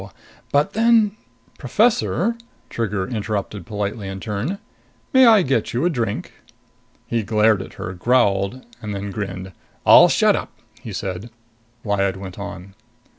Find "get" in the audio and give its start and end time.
5.43-5.73